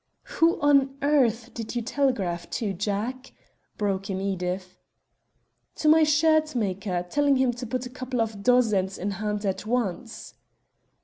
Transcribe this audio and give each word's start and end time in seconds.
"Who 0.41 0.59
on 0.61 0.97
earth 1.03 1.53
did 1.53 1.75
you 1.75 1.83
telegraph 1.83 2.49
to, 2.57 2.73
Jack?" 2.73 3.33
broke 3.77 4.09
in 4.09 4.19
Edith. 4.19 4.79
"To 5.75 5.87
my 5.89 6.01
shirt 6.01 6.55
maker, 6.55 7.05
telling 7.07 7.35
him 7.35 7.51
to 7.53 7.67
put 7.67 7.85
a 7.85 7.89
couple 7.91 8.19
of 8.19 8.41
dozens 8.41 8.97
in 8.97 9.11
hand 9.11 9.45
at 9.45 9.67
once." 9.67 10.33